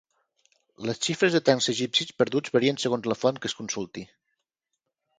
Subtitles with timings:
[0.89, 4.09] Les xifres de tancs egipcis perduts varien segons la font que es consulti.